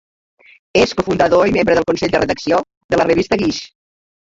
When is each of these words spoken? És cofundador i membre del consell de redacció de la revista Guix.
És 0.79 0.93
cofundador 1.01 1.51
i 1.51 1.53
membre 1.59 1.77
del 1.81 1.87
consell 1.93 2.17
de 2.17 2.23
redacció 2.23 2.63
de 2.95 3.03
la 3.03 3.09
revista 3.13 3.41
Guix. 3.45 3.63